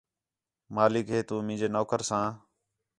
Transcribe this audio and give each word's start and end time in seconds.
مالک 0.75 1.05
ہے 1.13 1.19
تو 1.29 1.35
مینجے 1.47 1.67
نوکر 1.75 2.01
ساں 2.09 2.25